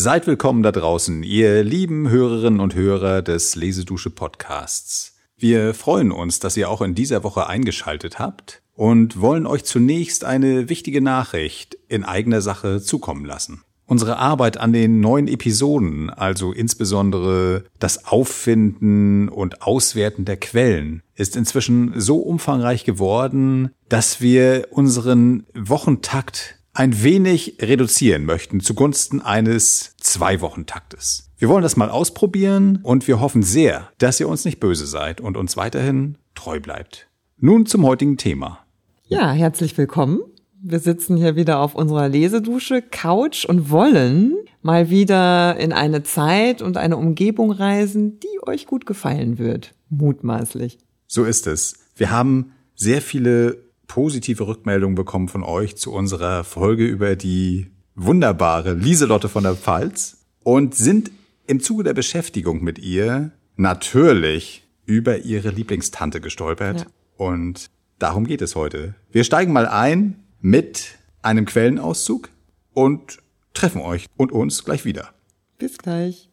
[0.00, 5.16] Seid willkommen da draußen, ihr lieben Hörerinnen und Hörer des Lesedusche Podcasts.
[5.36, 10.24] Wir freuen uns, dass ihr auch in dieser Woche eingeschaltet habt und wollen euch zunächst
[10.24, 13.62] eine wichtige Nachricht in eigener Sache zukommen lassen.
[13.86, 21.34] Unsere Arbeit an den neuen Episoden, also insbesondere das Auffinden und Auswerten der Quellen, ist
[21.34, 31.30] inzwischen so umfangreich geworden, dass wir unseren Wochentakt ein wenig reduzieren möchten zugunsten eines Zwei-Wochen-Taktes.
[31.36, 35.20] Wir wollen das mal ausprobieren und wir hoffen sehr, dass ihr uns nicht böse seid
[35.20, 37.08] und uns weiterhin treu bleibt.
[37.38, 38.60] Nun zum heutigen Thema.
[39.08, 40.20] Ja, herzlich willkommen
[40.60, 46.62] wir sitzen hier wieder auf unserer Lesedusche, Couch und wollen mal wieder in eine Zeit
[46.62, 49.74] und eine Umgebung reisen, die euch gut gefallen wird.
[49.88, 50.78] Mutmaßlich.
[51.06, 51.74] So ist es.
[51.96, 58.74] Wir haben sehr viele positive Rückmeldungen bekommen von euch zu unserer Folge über die wunderbare
[58.74, 61.10] Lieselotte von der Pfalz und sind
[61.46, 66.80] im Zuge der Beschäftigung mit ihr natürlich über ihre Lieblingstante gestolpert.
[66.80, 66.86] Ja.
[67.16, 68.94] Und darum geht es heute.
[69.10, 72.30] Wir steigen mal ein mit einem Quellenauszug
[72.72, 73.18] und
[73.54, 75.12] treffen euch und uns gleich wieder.
[75.58, 76.27] Bis gleich.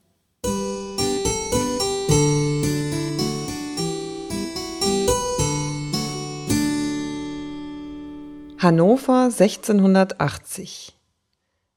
[8.66, 10.98] Hannover 1680.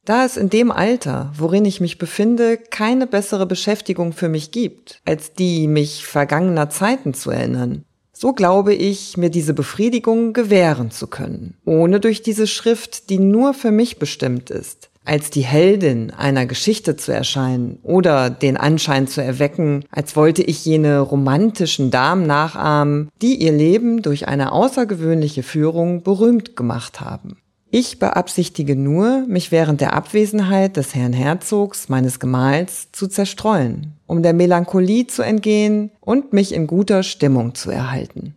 [0.06, 5.03] Da es in dem Alter, worin ich mich befinde, keine bessere Beschäftigung für mich gibt,
[5.05, 11.09] als die, mich vergangener Zeiten zu erinnern, so glaube ich, mir diese Befriedigung gewähren zu
[11.09, 16.45] können, ohne durch diese Schrift, die nur für mich bestimmt ist, als die Heldin einer
[16.45, 23.09] Geschichte zu erscheinen oder den Anschein zu erwecken, als wollte ich jene romantischen Damen nachahmen,
[23.23, 27.39] die ihr Leben durch eine außergewöhnliche Führung berühmt gemacht haben.
[27.70, 34.22] Ich beabsichtige nur, mich während der Abwesenheit des Herrn Herzogs, meines Gemahls, zu zerstreuen, um
[34.22, 38.34] der Melancholie zu entgehen und mich in guter Stimmung zu erhalten.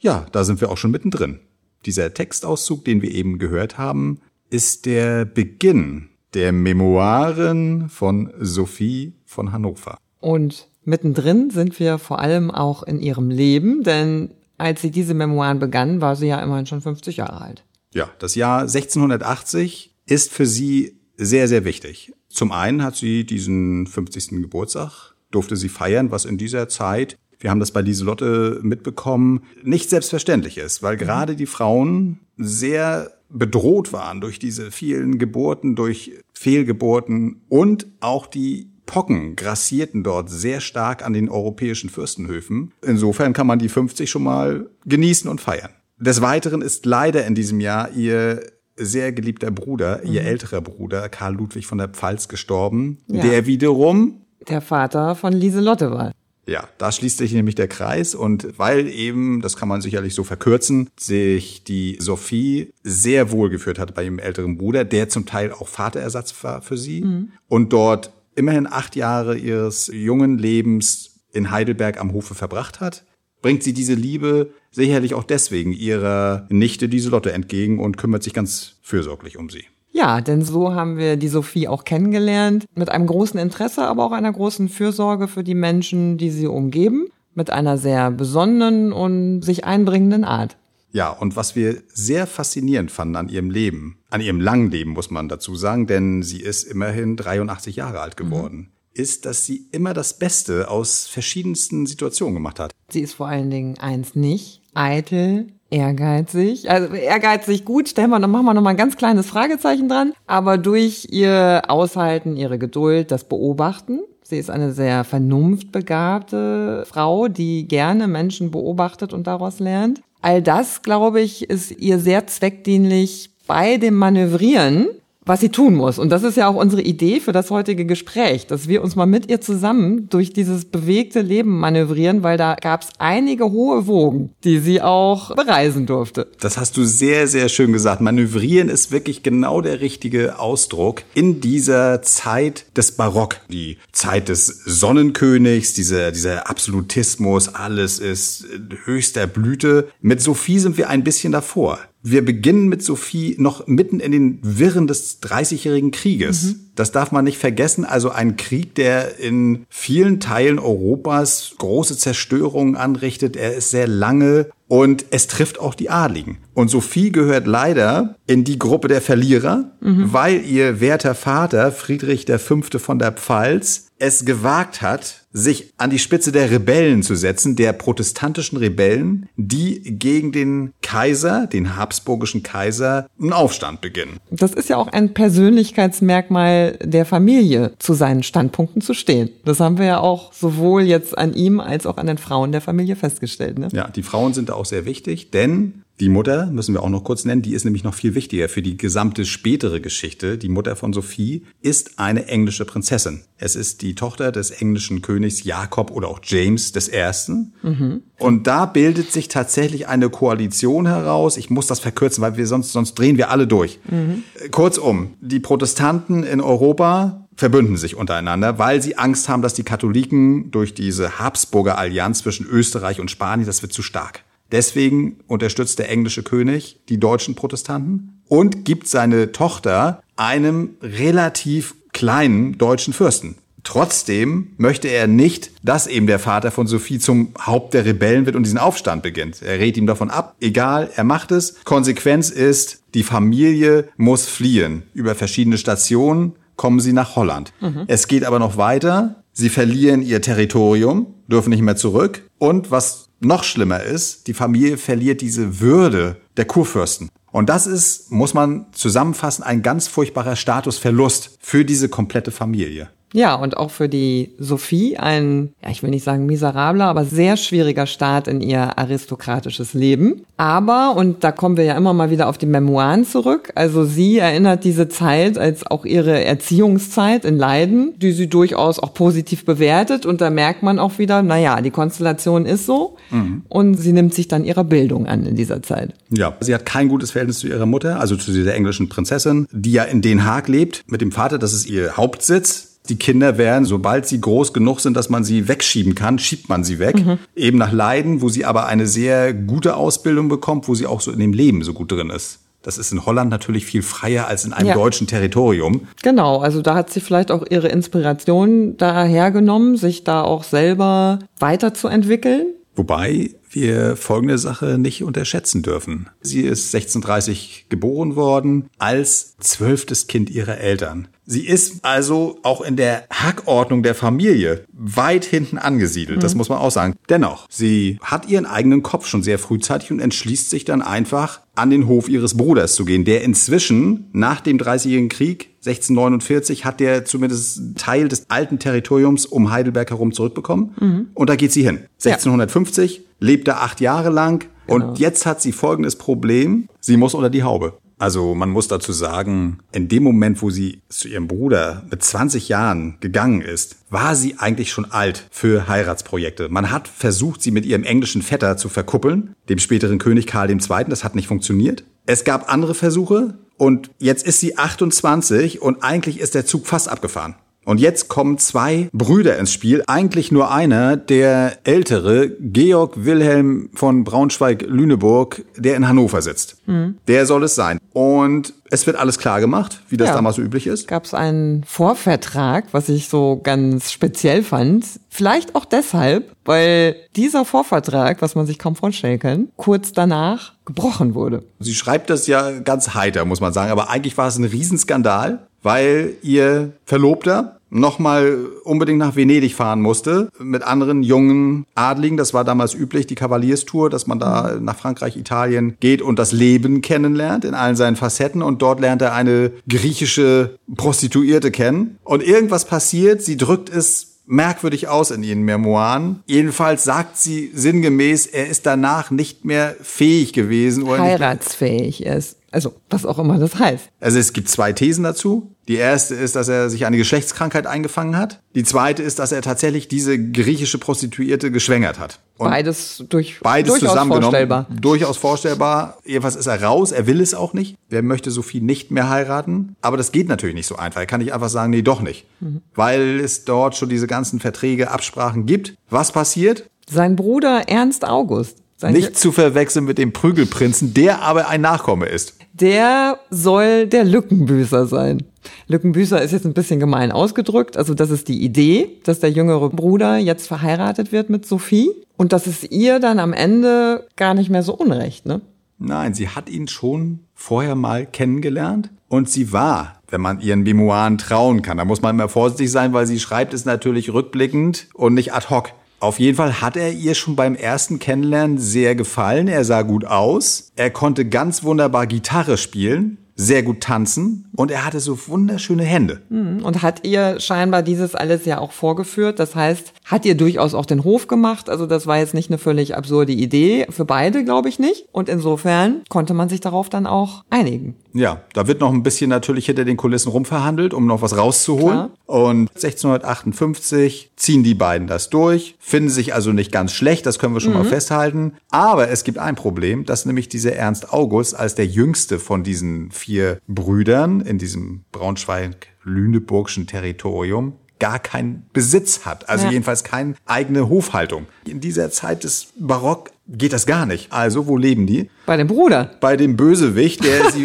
[0.00, 1.40] Ja, da sind wir auch schon mittendrin.
[1.86, 9.52] Dieser Textauszug, den wir eben gehört haben, ist der Beginn der Memoiren von Sophie von
[9.52, 9.98] Hannover.
[10.20, 15.58] Und Mittendrin sind wir vor allem auch in ihrem Leben, denn als sie diese Memoiren
[15.58, 17.64] begann, war sie ja immerhin schon 50 Jahre alt.
[17.92, 22.12] Ja, das Jahr 1680 ist für sie sehr, sehr wichtig.
[22.28, 24.42] Zum einen hat sie diesen 50.
[24.42, 29.90] Geburtstag, durfte sie feiern, was in dieser Zeit, wir haben das bei Lieselotte mitbekommen, nicht
[29.90, 31.00] selbstverständlich ist, weil mhm.
[31.00, 38.70] gerade die Frauen sehr bedroht waren durch diese vielen Geburten, durch Fehlgeburten und auch die
[38.86, 42.72] Pocken grassierten dort sehr stark an den europäischen Fürstenhöfen.
[42.84, 45.70] Insofern kann man die 50 schon mal genießen und feiern.
[45.96, 48.42] Des Weiteren ist leider in diesem Jahr ihr
[48.74, 50.12] sehr geliebter Bruder, mhm.
[50.12, 53.22] ihr älterer Bruder, Karl Ludwig von der Pfalz, gestorben, ja.
[53.22, 56.12] der wiederum der Vater von Lieselotte war.
[56.50, 60.24] Ja, da schließt sich nämlich der Kreis und weil eben, das kann man sicherlich so
[60.24, 65.52] verkürzen, sich die Sophie sehr wohl geführt hat bei ihrem älteren Bruder, der zum Teil
[65.52, 67.30] auch Vaterersatz war für sie mhm.
[67.46, 73.04] und dort immerhin acht Jahre ihres jungen Lebens in Heidelberg am Hofe verbracht hat,
[73.42, 78.74] bringt sie diese Liebe sicherlich auch deswegen ihrer Nichte Lieselotte entgegen und kümmert sich ganz
[78.82, 79.66] fürsorglich um sie.
[80.00, 84.12] Ja, denn so haben wir die Sophie auch kennengelernt, mit einem großen Interesse, aber auch
[84.12, 89.66] einer großen Fürsorge für die Menschen, die sie umgeben, mit einer sehr besonnenen und sich
[89.66, 90.56] einbringenden Art.
[90.90, 95.10] Ja, und was wir sehr faszinierend fanden an ihrem Leben, an ihrem langen Leben muss
[95.10, 98.68] man dazu sagen, denn sie ist immerhin 83 Jahre alt geworden, mhm.
[98.94, 102.72] ist, dass sie immer das Beste aus verschiedensten Situationen gemacht hat.
[102.88, 106.70] Sie ist vor allen Dingen eins nicht, eitel, ehrgeizig.
[106.70, 110.12] Also ehrgeizig gut, stellen wir noch, machen wir noch mal ein ganz kleines Fragezeichen dran.
[110.26, 114.00] Aber durch ihr Aushalten, ihre Geduld, das Beobachten.
[114.22, 120.02] Sie ist eine sehr vernunftbegabte Frau, die gerne Menschen beobachtet und daraus lernt.
[120.22, 124.86] All das, glaube ich, ist ihr sehr zweckdienlich bei dem Manövrieren
[125.30, 126.00] was sie tun muss.
[126.00, 129.06] Und das ist ja auch unsere Idee für das heutige Gespräch, dass wir uns mal
[129.06, 134.30] mit ihr zusammen durch dieses bewegte Leben manövrieren, weil da gab es einige hohe Wogen,
[134.42, 136.26] die sie auch bereisen durfte.
[136.40, 138.00] Das hast du sehr, sehr schön gesagt.
[138.00, 143.36] Manövrieren ist wirklich genau der richtige Ausdruck in dieser Zeit des Barock.
[143.50, 148.46] Die Zeit des Sonnenkönigs, dieser, dieser Absolutismus, alles ist
[148.84, 149.90] höchster Blüte.
[150.00, 151.78] Mit Sophie sind wir ein bisschen davor.
[152.02, 156.42] Wir beginnen mit Sophie noch mitten in den Wirren des Dreißigjährigen Krieges.
[156.44, 156.69] Mhm.
[156.80, 157.84] Das darf man nicht vergessen.
[157.84, 163.36] Also ein Krieg, der in vielen Teilen Europas große Zerstörungen anrichtet.
[163.36, 166.38] Er ist sehr lange und es trifft auch die Adligen.
[166.54, 170.12] Und Sophie gehört leider in die Gruppe der Verlierer, mhm.
[170.12, 172.60] weil ihr werter Vater, Friedrich V.
[172.78, 177.72] von der Pfalz, es gewagt hat, sich an die Spitze der Rebellen zu setzen, der
[177.72, 184.18] protestantischen Rebellen, die gegen den Kaiser, den habsburgischen Kaiser, einen Aufstand beginnen.
[184.30, 189.30] Das ist ja auch ein Persönlichkeitsmerkmal der Familie, zu seinen Standpunkten zu stehen.
[189.44, 192.60] Das haben wir ja auch sowohl jetzt an ihm als auch an den Frauen der
[192.60, 193.58] Familie festgestellt.
[193.58, 193.68] Ne?
[193.72, 197.04] Ja, die Frauen sind da auch sehr wichtig, denn die Mutter müssen wir auch noch
[197.04, 200.38] kurz nennen, die ist nämlich noch viel wichtiger für die gesamte spätere Geschichte.
[200.38, 203.20] Die Mutter von Sophie ist eine englische Prinzessin.
[203.36, 207.52] Es ist die Tochter des englischen Königs Jakob oder auch James des Ersten.
[207.62, 208.02] Mhm.
[208.18, 211.36] Und da bildet sich tatsächlich eine Koalition heraus.
[211.36, 213.78] Ich muss das verkürzen, weil wir sonst, sonst drehen wir alle durch.
[213.90, 214.24] Mhm.
[214.50, 220.50] Kurzum, die Protestanten in Europa verbünden sich untereinander, weil sie Angst haben, dass die Katholiken
[220.50, 224.24] durch diese Habsburger Allianz zwischen Österreich und Spanien, das wird zu stark.
[224.52, 232.58] Deswegen unterstützt der englische König die deutschen Protestanten und gibt seine Tochter einem relativ kleinen
[232.58, 233.36] deutschen Fürsten.
[233.62, 238.36] Trotzdem möchte er nicht, dass eben der Vater von Sophie zum Haupt der Rebellen wird
[238.36, 239.42] und diesen Aufstand beginnt.
[239.42, 240.36] Er rät ihm davon ab.
[240.40, 241.62] Egal, er macht es.
[241.64, 244.84] Konsequenz ist, die Familie muss fliehen.
[244.94, 247.52] Über verschiedene Stationen kommen sie nach Holland.
[247.60, 247.84] Mhm.
[247.86, 249.22] Es geht aber noch weiter.
[249.32, 252.22] Sie verlieren ihr Territorium, dürfen nicht mehr zurück.
[252.38, 257.08] Und was noch schlimmer ist, die Familie verliert diese Würde der Kurfürsten.
[257.32, 262.90] Und das ist, muss man zusammenfassen, ein ganz furchtbarer Statusverlust für diese komplette Familie.
[263.12, 267.36] Ja, und auch für die Sophie ein, ja, ich will nicht sagen miserabler, aber sehr
[267.36, 270.22] schwieriger Start in ihr aristokratisches Leben.
[270.36, 274.18] Aber, und da kommen wir ja immer mal wieder auf die Memoiren zurück, also sie
[274.18, 280.06] erinnert diese Zeit als auch ihre Erziehungszeit in Leiden, die sie durchaus auch positiv bewertet.
[280.06, 282.96] Und da merkt man auch wieder, naja, die Konstellation ist so.
[283.10, 283.42] Mhm.
[283.48, 285.94] Und sie nimmt sich dann ihrer Bildung an in dieser Zeit.
[286.10, 289.72] Ja, sie hat kein gutes Verhältnis zu ihrer Mutter, also zu dieser englischen Prinzessin, die
[289.72, 293.64] ja in Den Haag lebt, mit dem Vater, das ist ihr Hauptsitz die Kinder werden,
[293.64, 297.04] sobald sie groß genug sind, dass man sie wegschieben kann, schiebt man sie weg.
[297.04, 297.18] Mhm.
[297.34, 301.10] Eben nach Leiden, wo sie aber eine sehr gute Ausbildung bekommt, wo sie auch so
[301.12, 302.40] in dem Leben so gut drin ist.
[302.62, 304.74] Das ist in Holland natürlich viel freier als in einem ja.
[304.74, 305.88] deutschen Territorium.
[306.02, 312.48] Genau, also da hat sie vielleicht auch ihre Inspiration dahergenommen, sich da auch selber weiterzuentwickeln.
[312.80, 316.08] Wobei wir folgende Sache nicht unterschätzen dürfen.
[316.22, 321.08] Sie ist 1630 geboren worden als zwölftes Kind ihrer Eltern.
[321.26, 326.22] Sie ist also auch in der Hackordnung der Familie weit hinten angesiedelt, mhm.
[326.22, 326.94] das muss man auch sagen.
[327.10, 331.68] Dennoch, sie hat ihren eigenen Kopf schon sehr frühzeitig und entschließt sich dann einfach an
[331.68, 337.04] den Hof ihres Bruders zu gehen, der inzwischen nach dem Dreißigjährigen Krieg 1649 hat der
[337.04, 340.74] zumindest Teil des alten Territoriums um Heidelberg herum zurückbekommen.
[340.80, 341.08] Mhm.
[341.14, 341.80] Und da geht sie hin.
[342.02, 343.02] 1650 ja.
[343.20, 344.46] lebt er acht Jahre lang.
[344.66, 344.88] Genau.
[344.88, 346.68] Und jetzt hat sie folgendes Problem.
[346.80, 347.74] Sie muss unter die Haube.
[348.00, 352.48] Also man muss dazu sagen, in dem Moment, wo sie zu ihrem Bruder mit 20
[352.48, 356.48] Jahren gegangen ist, war sie eigentlich schon alt für Heiratsprojekte.
[356.48, 360.58] Man hat versucht, sie mit ihrem englischen Vetter zu verkuppeln, dem späteren König Karl II.
[360.88, 361.84] Das hat nicht funktioniert.
[362.06, 366.88] Es gab andere Versuche und jetzt ist sie 28 und eigentlich ist der Zug fast
[366.88, 367.34] abgefahren.
[367.64, 369.84] Und jetzt kommen zwei Brüder ins Spiel.
[369.86, 376.56] Eigentlich nur einer, der ältere, Georg Wilhelm von Braunschweig-Lüneburg, der in Hannover sitzt.
[376.66, 376.96] Mhm.
[377.06, 377.78] Der soll es sein.
[377.92, 380.14] Und es wird alles klar gemacht, wie das ja.
[380.14, 380.88] damals so üblich ist.
[380.88, 384.86] Gab es einen Vorvertrag, was ich so ganz speziell fand.
[385.10, 391.14] Vielleicht auch deshalb, weil dieser Vorvertrag, was man sich kaum vorstellen kann, kurz danach gebrochen
[391.14, 391.42] wurde.
[391.58, 393.70] Sie schreibt das ja ganz heiter, muss man sagen.
[393.70, 400.28] Aber eigentlich war es ein Riesenskandal weil ihr Verlobter nochmal unbedingt nach Venedig fahren musste
[400.38, 402.16] mit anderen jungen Adligen.
[402.16, 406.32] Das war damals üblich, die Kavalierstour, dass man da nach Frankreich, Italien geht und das
[406.32, 408.42] Leben kennenlernt in allen seinen Facetten.
[408.42, 411.98] Und dort lernt er eine griechische Prostituierte kennen.
[412.04, 416.22] Und irgendwas passiert, sie drückt es merkwürdig aus in ihren Memoiren.
[416.26, 420.84] Jedenfalls sagt sie sinngemäß, er ist danach nicht mehr fähig gewesen.
[420.84, 422.36] Oder Heiratsfähig ist.
[422.52, 423.88] Also, was auch immer das heißt.
[424.00, 425.54] Also es gibt zwei Thesen dazu.
[425.68, 428.40] Die erste ist, dass er sich eine Geschlechtskrankheit eingefangen hat.
[428.56, 432.18] Die zweite ist, dass er tatsächlich diese griechische Prostituierte geschwängert hat.
[432.38, 434.30] Und beides durch beides durchaus zusammengenommen.
[434.30, 434.66] Vorstellbar.
[434.68, 435.98] Durchaus vorstellbar.
[436.04, 436.90] Jedenfalls ist er raus.
[436.90, 437.76] Er will es auch nicht.
[437.88, 439.76] Wer möchte Sophie nicht mehr heiraten?
[439.80, 441.00] Aber das geht natürlich nicht so einfach.
[441.00, 442.26] Er kann nicht einfach sagen, nee, doch nicht.
[442.40, 442.62] Mhm.
[442.74, 445.74] Weil es dort schon diese ganzen Verträge, Absprachen gibt.
[445.88, 446.68] Was passiert?
[446.90, 452.06] Sein Bruder Ernst August Sein Nicht zu verwechseln mit dem Prügelprinzen, der aber ein Nachkomme
[452.06, 452.36] ist.
[452.54, 455.22] Der soll der Lückenbüßer sein.
[455.66, 457.76] Lückenbüßer ist jetzt ein bisschen gemein ausgedrückt.
[457.76, 462.32] Also das ist die Idee, dass der jüngere Bruder jetzt verheiratet wird mit Sophie und
[462.32, 465.42] das ist ihr dann am Ende gar nicht mehr so unrecht, ne?
[465.78, 471.18] Nein, sie hat ihn schon vorher mal kennengelernt und sie war, wenn man ihren Memoiren
[471.18, 475.12] trauen kann, da muss man immer vorsichtig sein, weil sie schreibt es natürlich rückblickend und
[475.12, 475.72] nicht ad hoc.
[476.00, 479.48] Auf jeden Fall hat er ihr schon beim ersten Kennenlernen sehr gefallen.
[479.48, 480.72] Er sah gut aus.
[480.74, 486.20] Er konnte ganz wunderbar Gitarre spielen sehr gut tanzen und er hatte so wunderschöne Hände.
[486.28, 486.62] Mhm.
[486.62, 489.38] Und hat ihr scheinbar dieses alles ja auch vorgeführt.
[489.38, 491.70] Das heißt, hat ihr durchaus auch den Hof gemacht.
[491.70, 493.86] Also das war jetzt nicht eine völlig absurde Idee.
[493.88, 495.06] Für beide glaube ich nicht.
[495.12, 497.96] Und insofern konnte man sich darauf dann auch einigen.
[498.12, 502.10] Ja, da wird noch ein bisschen natürlich hinter den Kulissen rumverhandelt, um noch was rauszuholen.
[502.10, 502.10] Klar.
[502.26, 507.54] Und 1658 ziehen die beiden das durch, finden sich also nicht ganz schlecht, das können
[507.54, 507.78] wir schon mhm.
[507.78, 508.54] mal festhalten.
[508.70, 513.10] Aber es gibt ein Problem, dass nämlich dieser Ernst August als der jüngste von diesen
[513.10, 519.72] vier Brüdern in diesem Braunschweig-Lüneburgschen Territorium gar keinen Besitz hat, also ja.
[519.72, 521.46] jedenfalls keine eigene Hofhaltung.
[521.66, 524.32] In dieser Zeit des Barock geht das gar nicht.
[524.32, 525.30] Also, wo leben die?
[525.46, 526.10] Bei dem Bruder.
[526.20, 527.64] Bei dem Bösewicht, der sie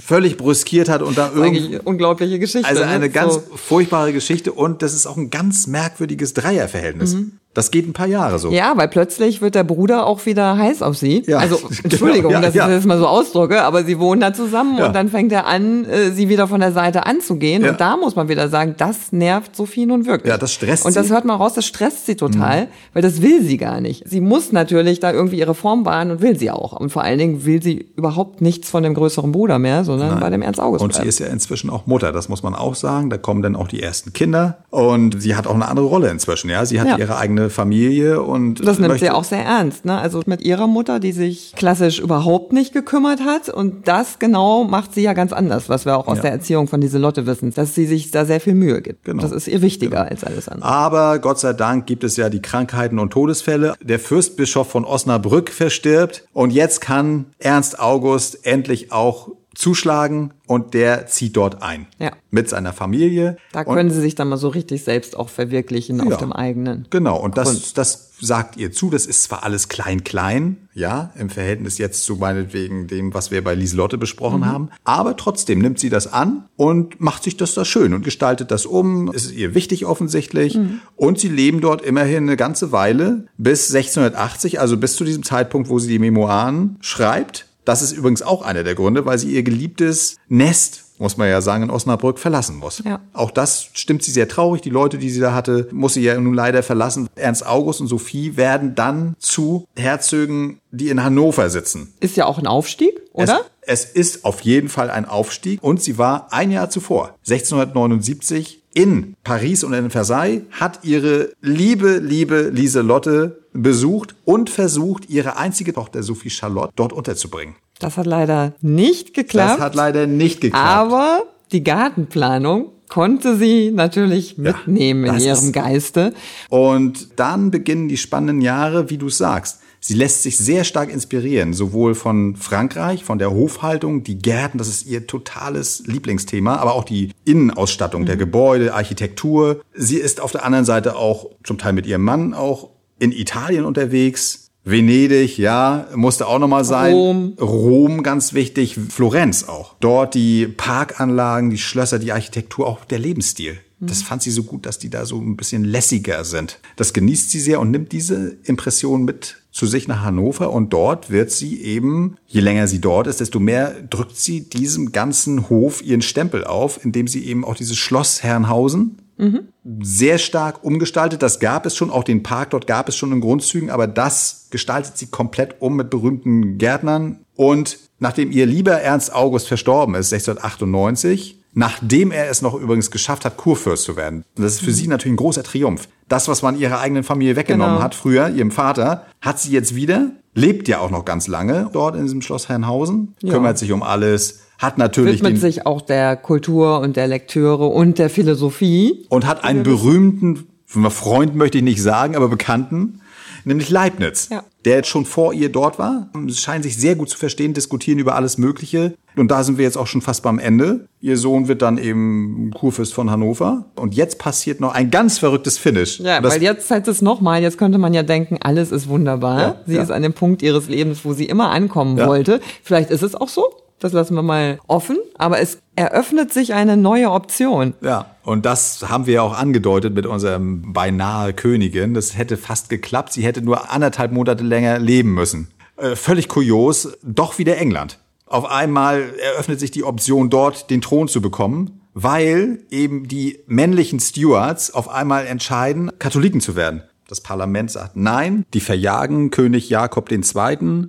[0.00, 1.78] völlig brüskiert hat und da irgendwie.
[1.82, 2.68] Unglaubliche Geschichte.
[2.68, 3.10] Also eine ne?
[3.10, 3.40] ganz so.
[3.56, 7.14] furchtbare Geschichte und das ist auch ein ganz merkwürdiges Dreierverhältnis.
[7.14, 7.32] Mhm.
[7.58, 8.52] Das geht ein paar Jahre so.
[8.52, 11.24] Ja, weil plötzlich wird der Bruder auch wieder heiß auf sie.
[11.26, 12.68] Ja, also Entschuldigung, genau, ja, dass ja.
[12.68, 14.86] ich das mal so ausdrücke, aber sie wohnen da zusammen ja.
[14.86, 17.68] und dann fängt er an, äh, sie wieder von der Seite anzugehen.
[17.68, 20.30] Und da muss man wieder sagen, das nervt Sophie nun wirklich.
[20.30, 21.00] Ja, das stresst und sie.
[21.00, 22.68] Und das hört man raus, das stresst sie total, mhm.
[22.92, 24.08] weil das will sie gar nicht.
[24.08, 26.74] Sie muss natürlich da irgendwie ihre Form wahren und will sie auch.
[26.74, 30.20] Und vor allen Dingen will sie überhaupt nichts von dem größeren Bruder mehr, sondern Nein.
[30.20, 30.84] bei dem Ernst August.
[30.84, 31.02] Und bleiben.
[31.02, 33.10] sie ist ja inzwischen auch Mutter, das muss man auch sagen.
[33.10, 36.50] Da kommen dann auch die ersten Kinder und sie hat auch eine andere Rolle inzwischen.
[36.50, 39.98] Ja, sie hat ihre eigene Familie und das nimmt sie auch sehr ernst, ne?
[39.98, 44.94] Also mit ihrer Mutter, die sich klassisch überhaupt nicht gekümmert hat und das genau macht
[44.94, 46.22] sie ja ganz anders, was wir auch aus ja.
[46.22, 49.04] der Erziehung von Lieselotte wissen, dass sie sich da sehr viel Mühe gibt.
[49.04, 49.22] Genau.
[49.22, 50.10] Das ist ihr wichtiger genau.
[50.10, 50.68] als alles andere.
[50.68, 53.74] Aber Gott sei Dank gibt es ja die Krankheiten und Todesfälle.
[53.82, 61.08] Der Fürstbischof von Osnabrück verstirbt und jetzt kann Ernst August endlich auch zuschlagen und der
[61.08, 61.88] zieht dort ein.
[61.98, 62.12] Ja.
[62.30, 63.38] Mit seiner Familie.
[63.50, 66.32] Da können und, sie sich dann mal so richtig selbst auch verwirklichen ja, auf dem
[66.32, 66.86] eigenen.
[66.90, 67.18] Genau.
[67.18, 68.88] Und das, das sagt ihr zu.
[68.88, 73.42] Das ist zwar alles klein, klein, ja, im Verhältnis jetzt zu meinetwegen dem, was wir
[73.42, 74.46] bei Lieselotte besprochen mhm.
[74.46, 74.70] haben.
[74.84, 78.64] Aber trotzdem nimmt sie das an und macht sich das da schön und gestaltet das
[78.64, 79.08] um.
[79.08, 80.54] Es ist ihr wichtig offensichtlich.
[80.54, 80.80] Mhm.
[80.94, 85.68] Und sie leben dort immerhin eine ganze Weile bis 1680, also bis zu diesem Zeitpunkt,
[85.68, 87.47] wo sie die Memoiren schreibt.
[87.68, 91.40] Das ist übrigens auch einer der Gründe, weil sie ihr geliebtes Nest muss man ja
[91.40, 92.82] sagen, in Osnabrück verlassen muss.
[92.84, 93.00] Ja.
[93.12, 94.62] Auch das stimmt sie sehr traurig.
[94.62, 97.08] Die Leute, die sie da hatte, muss sie ja nun leider verlassen.
[97.14, 101.94] Ernst August und Sophie werden dann zu Herzögen, die in Hannover sitzen.
[102.00, 103.42] Ist ja auch ein Aufstieg, oder?
[103.60, 108.57] Es, es ist auf jeden Fall ein Aufstieg und sie war ein Jahr zuvor, 1679,
[108.74, 115.72] in Paris und in Versailles, hat ihre liebe, liebe Lieselotte besucht und versucht, ihre einzige
[115.72, 117.56] Tochter Sophie Charlotte dort unterzubringen.
[117.78, 119.58] Das hat leider nicht geklappt.
[119.58, 120.64] Das hat leider nicht geklappt.
[120.64, 121.22] Aber
[121.52, 126.14] die Gartenplanung konnte sie natürlich mitnehmen ja, in ihrem Geiste.
[126.48, 129.60] Und dann beginnen die spannenden Jahre, wie du sagst.
[129.80, 134.68] Sie lässt sich sehr stark inspirieren, sowohl von Frankreich, von der Hofhaltung, die Gärten, das
[134.68, 138.06] ist ihr totales Lieblingsthema, aber auch die Innenausstattung mhm.
[138.06, 139.60] der Gebäude, Architektur.
[139.74, 143.64] Sie ist auf der anderen Seite auch zum Teil mit ihrem Mann auch in Italien
[143.64, 144.46] unterwegs.
[144.64, 146.92] Venedig, ja, musste auch nochmal sein.
[146.92, 147.36] Rom.
[147.40, 148.76] Rom, ganz wichtig.
[148.90, 149.76] Florenz auch.
[149.80, 153.58] Dort die Parkanlagen, die Schlösser, die Architektur, auch der Lebensstil.
[153.80, 156.58] Das fand sie so gut, dass die da so ein bisschen lässiger sind.
[156.74, 161.10] Das genießt sie sehr und nimmt diese Impression mit zu sich nach Hannover und dort
[161.10, 165.82] wird sie eben, je länger sie dort ist, desto mehr drückt sie diesem ganzen Hof
[165.82, 169.48] ihren Stempel auf, indem sie eben auch dieses Schloss Herrenhausen Mhm.
[169.82, 171.22] Sehr stark umgestaltet.
[171.22, 174.46] Das gab es schon, auch den Park dort gab es schon in Grundzügen, aber das
[174.50, 177.18] gestaltet sie komplett um mit berühmten Gärtnern.
[177.34, 183.24] Und nachdem ihr lieber Ernst August verstorben ist, 1698, nachdem er es noch übrigens geschafft
[183.24, 184.24] hat, Kurfürst zu werden.
[184.36, 184.74] Und das ist für mhm.
[184.74, 185.88] sie natürlich ein großer Triumph.
[186.08, 187.84] Das, was man ihrer eigenen Familie weggenommen genau.
[187.84, 191.96] hat, früher, ihrem Vater, hat sie jetzt wieder, lebt ja auch noch ganz lange dort
[191.96, 193.32] in diesem Schloss Herrenhausen, ja.
[193.32, 197.98] kümmert sich um alles, hat natürlich widmet sich auch der Kultur und der Lektüre und
[197.98, 203.00] der Philosophie und hat einen berühmten Freund möchte ich nicht sagen, aber Bekannten,
[203.48, 204.44] nämlich Leibniz, Ja.
[204.64, 206.08] der schon vor ihr dort war.
[206.28, 208.94] Sie scheinen sich sehr gut zu verstehen, diskutieren über alles Mögliche.
[209.16, 210.86] Und da sind wir jetzt auch schon fast beim Ende.
[211.00, 213.66] Ihr Sohn wird dann eben Kurfürst von Hannover.
[213.74, 215.98] Und jetzt passiert noch ein ganz verrücktes Finish.
[216.00, 219.40] Ja, weil jetzt heißt es nochmal, jetzt könnte man ja denken, alles ist wunderbar.
[219.40, 219.82] Ja, sie ja.
[219.82, 222.40] ist an dem Punkt ihres Lebens, wo sie immer ankommen wollte.
[222.62, 223.44] Vielleicht ist es auch so.
[223.80, 224.98] Das lassen wir mal offen.
[225.16, 227.74] Aber es eröffnet sich eine neue Option.
[227.80, 231.94] Ja, und das haben wir ja auch angedeutet mit unserem beinahe Königin.
[231.94, 233.12] Das hätte fast geklappt.
[233.12, 235.48] Sie hätte nur anderthalb Monate länger leben müssen.
[235.76, 237.98] Äh, völlig kurios, doch wieder England.
[238.26, 244.00] Auf einmal eröffnet sich die Option, dort den Thron zu bekommen, weil eben die männlichen
[244.00, 246.82] Stewards auf einmal entscheiden, Katholiken zu werden.
[247.08, 250.18] Das Parlament sagt nein, die verjagen König Jakob II.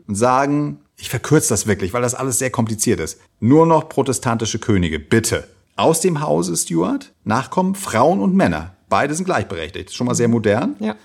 [0.06, 3.20] und sagen, ich verkürze das wirklich, weil das alles sehr kompliziert ist.
[3.40, 5.48] Nur noch protestantische Könige, bitte.
[5.76, 8.76] Aus dem Hause Stuart, Nachkommen, Frauen und Männer.
[8.90, 9.94] Beide sind gleichberechtigt.
[9.94, 10.76] Schon mal sehr modern.
[10.80, 10.96] Ja.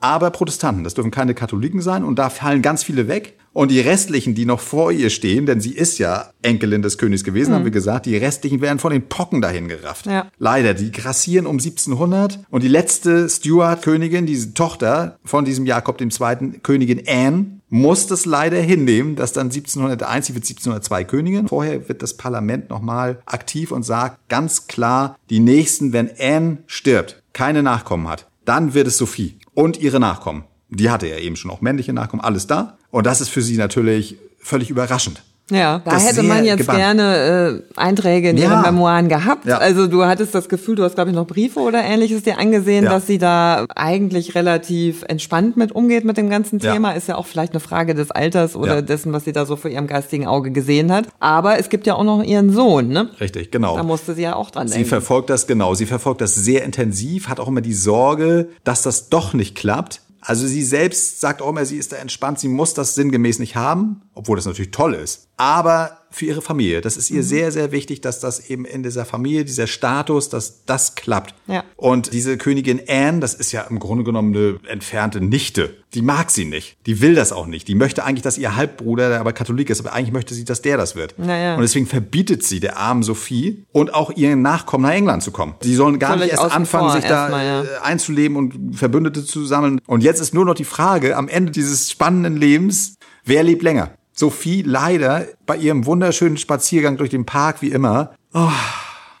[0.00, 3.38] Aber Protestanten, das dürfen keine Katholiken sein und da fallen ganz viele weg.
[3.52, 7.24] Und die restlichen, die noch vor ihr stehen, denn sie ist ja Enkelin des Königs
[7.24, 10.04] gewesen, haben wir gesagt, die restlichen werden von den Pocken dahin gerafft.
[10.04, 10.30] Ja.
[10.38, 16.60] Leider, die grassieren um 1700 und die letzte Stuart-Königin, diese Tochter von diesem Jakob II.,
[16.62, 21.48] Königin Anne, muss das leider hinnehmen, dass dann 1701, sie wird 1702 Königin.
[21.48, 27.22] Vorher wird das Parlament nochmal aktiv und sagt ganz klar, die Nächsten, wenn Anne stirbt,
[27.32, 30.44] keine Nachkommen hat, dann wird es Sophie und ihre Nachkommen.
[30.68, 32.78] Die hatte ja eben schon auch männliche Nachkommen, alles da.
[32.90, 35.22] Und das ist für sie natürlich völlig überraschend.
[35.48, 36.78] Ja, da hätte man jetzt gebannt.
[36.78, 38.50] gerne äh, Einträge in Ja.
[38.50, 39.46] ihren Memoiren gehabt.
[39.46, 39.58] Ja.
[39.58, 42.82] Also du hattest das Gefühl, du hast glaube ich noch Briefe oder ähnliches dir angesehen,
[42.84, 42.90] Ja.
[42.90, 46.72] dass sie da eigentlich relativ entspannt mit umgeht mit dem ganzen Ja.
[46.72, 46.92] Thema.
[46.92, 48.82] Ist ja auch vielleicht eine Frage des Alters oder Ja.
[48.82, 51.06] dessen, was sie da so vor ihrem geistigen Auge gesehen hat.
[51.20, 53.10] Aber es gibt ja auch noch ihren Sohn, ne?
[53.20, 53.76] Richtig, genau.
[53.76, 54.88] Da musste sie ja auch dran Sie denken.
[54.88, 55.74] verfolgt das genau.
[55.74, 60.00] Sie verfolgt das sehr intensiv, hat auch immer die Sorge, dass das doch nicht klappt.
[60.20, 63.54] Also sie selbst sagt auch immer, sie ist da entspannt, sie muss das sinngemäß nicht
[63.54, 65.25] haben, obwohl das natürlich toll ist.
[65.36, 69.04] Aber für ihre Familie, das ist ihr sehr, sehr wichtig, dass das eben in dieser
[69.04, 71.34] Familie, dieser Status, dass das klappt.
[71.46, 71.62] Ja.
[71.76, 75.74] Und diese Königin Anne, das ist ja im Grunde genommen eine entfernte Nichte.
[75.92, 76.78] Die mag sie nicht.
[76.86, 77.68] Die will das auch nicht.
[77.68, 80.62] Die möchte eigentlich, dass ihr Halbbruder, der aber Katholik ist, aber eigentlich möchte sie, dass
[80.62, 81.18] der das wird.
[81.18, 81.56] Naja.
[81.56, 85.54] Und deswegen verbietet sie der armen Sophie und auch ihren Nachkommen nach England zu kommen.
[85.60, 87.62] Sie sollen gar Völlig nicht erst anfangen, sich da erstmal, ja.
[87.62, 89.80] äh, einzuleben und Verbündete zu sammeln.
[89.86, 92.94] Und jetzt ist nur noch die Frage, am Ende dieses spannenden Lebens,
[93.24, 93.90] wer lebt länger?
[94.18, 98.48] Sophie leider bei ihrem wunderschönen Spaziergang durch den Park wie immer, oh,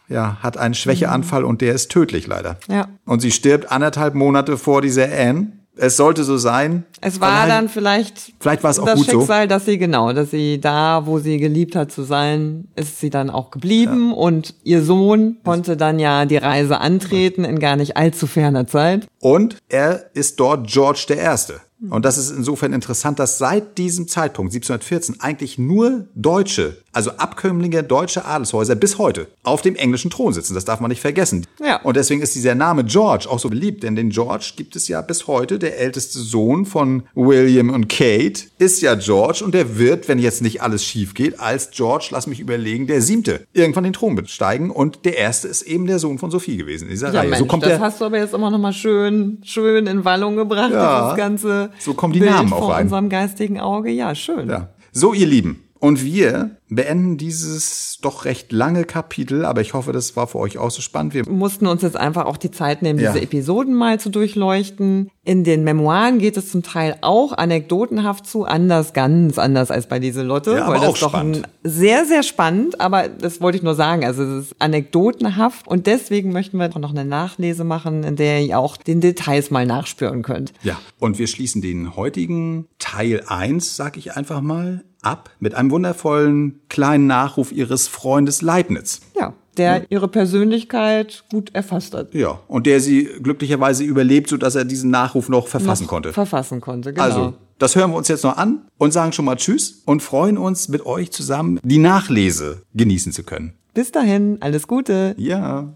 [0.08, 2.58] ja, hat einen Schwächeanfall und der ist tödlich leider.
[2.68, 2.88] Ja.
[3.04, 5.52] Und sie stirbt anderthalb Monate vor dieser Anne.
[5.78, 6.86] Es sollte so sein.
[7.02, 9.18] Es war Allein- dann vielleicht, Vielleicht war es auch das gut so.
[9.18, 13.10] Schicksal, dass sie genau, dass sie da, wo sie geliebt hat zu sein, ist sie
[13.10, 17.98] dann auch geblieben und ihr Sohn konnte dann ja die Reise antreten in gar nicht
[17.98, 19.06] allzu ferner Zeit.
[19.20, 21.60] Und er ist dort George der Erste.
[21.80, 27.82] Und das ist insofern interessant, dass seit diesem Zeitpunkt, 1714, eigentlich nur Deutsche, also Abkömmlinge
[27.82, 30.54] deutscher Adelshäuser bis heute auf dem englischen Thron sitzen.
[30.54, 31.46] Das darf man nicht vergessen.
[31.62, 31.80] Ja.
[31.82, 35.02] Und deswegen ist dieser Name George auch so beliebt, denn den George gibt es ja
[35.02, 35.58] bis heute.
[35.58, 40.40] Der älteste Sohn von William und Kate ist ja George und der wird, wenn jetzt
[40.40, 44.70] nicht alles schief geht, als George, lass mich überlegen, der siebte, irgendwann den Thron besteigen.
[44.70, 47.28] Und der erste ist eben der Sohn von Sophie gewesen in dieser Ja, Reihe.
[47.28, 50.04] Mensch, so kommt das der, hast du aber jetzt immer noch mal schön, schön in
[50.06, 52.84] Wallung gebracht, Ja, dieses ganze so kommen die Bild Namen auch vor rein.
[52.84, 53.90] unserem geistigen Auge.
[53.90, 54.48] Ja, schön.
[54.48, 54.70] Ja.
[54.92, 55.62] So, ihr Lieben.
[55.78, 60.58] Und wir beenden dieses doch recht lange Kapitel, aber ich hoffe, das war für euch
[60.58, 61.14] auch so spannend.
[61.14, 63.12] Wir mussten uns jetzt einfach auch die Zeit nehmen, Ja.
[63.12, 65.10] diese Episoden mal zu durchleuchten.
[65.22, 69.98] In den Memoiren geht es zum Teil auch anekdotenhaft zu, anders, ganz anders als bei
[69.98, 71.42] Lieselotte, Ja, aber weil das auch doch spannend.
[71.62, 76.32] sehr, sehr spannend, aber das wollte ich nur sagen, also es ist anekdotenhaft und deswegen
[76.32, 80.52] möchten wir noch eine Nachlese machen, in der ihr auch den Details mal nachspüren könnt.
[80.62, 85.70] Ja, und wir schließen den heutigen Teil 1, sag ich einfach mal, ab mit einem
[85.70, 89.00] wundervollen kleinen Nachruf ihres Freundes Leibniz.
[89.18, 92.12] Ja, der ihre Persönlichkeit gut erfasst hat.
[92.14, 96.12] Ja, und der sie glücklicherweise überlebt, sodass er diesen Nachruf noch verfassen Noch konnte.
[96.12, 97.04] Verfassen konnte, genau.
[97.04, 100.36] Also, das hören wir uns jetzt noch an und sagen schon mal Tschüss und freuen
[100.36, 103.54] uns mit euch zusammen die Nachlese genießen zu können.
[103.72, 105.14] Bis dahin, alles Gute.
[105.18, 105.74] Ja.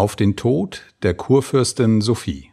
[0.00, 2.52] Auf den Tod der Kurfürstin Sophie,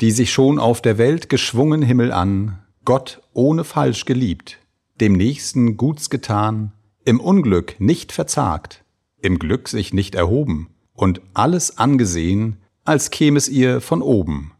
[0.00, 4.58] die sich schon auf der Welt geschwungen Himmel an, Gott ohne falsch geliebt,
[5.00, 6.72] dem Nächsten Guts getan,
[7.04, 8.82] im Unglück nicht verzagt,
[9.22, 14.50] im Glück sich nicht erhoben und alles angesehen, als käm es ihr von oben,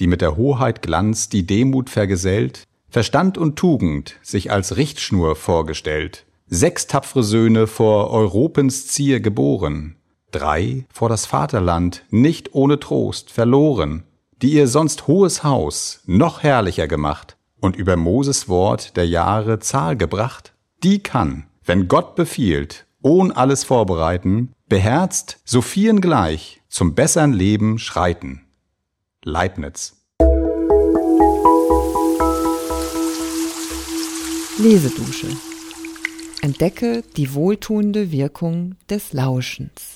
[0.00, 6.26] die mit der Hoheit Glanz die Demut vergesellt, Verstand und Tugend sich als Richtschnur vorgestellt,
[6.46, 9.96] Sechs tapfere Söhne vor Europens Zier geboren,
[10.34, 14.04] drei vor das Vaterland nicht ohne Trost verloren,
[14.42, 19.96] die ihr sonst hohes Haus noch herrlicher gemacht und über Moses Wort der Jahre Zahl
[19.96, 27.32] gebracht, die kann, wenn Gott befiehlt, ohn alles vorbereiten, beherzt so vielen gleich zum bessern
[27.32, 28.42] Leben schreiten.
[29.24, 29.96] Leibniz
[34.58, 35.28] Lesedusche
[36.42, 39.93] Entdecke die wohltuende Wirkung des Lauschens.